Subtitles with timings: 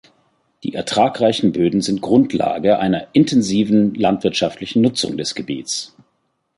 [0.63, 5.95] Die ertragreichen Böden sind Grundlage einer intensiven landwirtschaftlichen Nutzung des Gebiets.